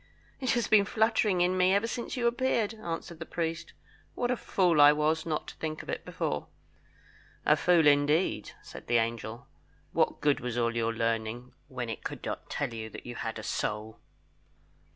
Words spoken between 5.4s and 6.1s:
to think of it